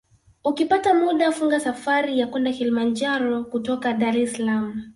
Ukipata 0.43 0.93
muda 0.93 1.31
funga 1.31 1.59
safari 1.59 2.19
ya 2.19 2.27
kwenda 2.27 2.51
Kilimanjaro 2.53 3.43
kutoka 3.43 3.93
Dar 3.93 4.17
es 4.17 4.33
Salaam 4.33 4.83